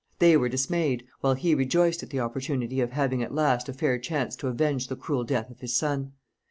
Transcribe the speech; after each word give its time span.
They 0.17 0.35
were 0.35 0.49
dismayed, 0.49 1.05
while 1.19 1.35
he 1.35 1.53
rejoiced 1.53 2.01
at 2.01 2.09
the 2.09 2.21
opportunity 2.21 2.81
of 2.81 2.89
having 2.89 3.21
at 3.21 3.35
last 3.35 3.69
a 3.69 3.73
fair 3.73 3.99
chance 3.99 4.35
to 4.37 4.47
avenge 4.47 4.87
the 4.87 4.95
cruel 4.95 5.23
death 5.23 5.51
of 5.51 5.59
his 5.59 5.77
son. 5.77 6.13